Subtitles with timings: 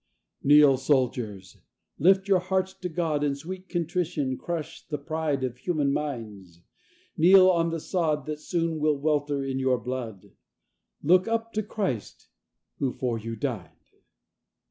[0.41, 1.57] "Kneel, soldiers;
[1.99, 6.63] lift your hearts to God, In sweet contrition crush the pride Of human minds;
[7.15, 10.31] kneel on the sod That soon will welter in your blood
[11.03, 12.29] Look up to Christ,
[12.79, 13.77] who for you died."